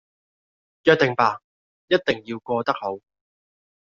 [0.85, 1.43] 約定吧......
[1.87, 2.97] 一定要過得好